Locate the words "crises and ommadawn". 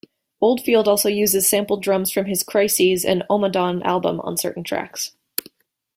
2.41-3.83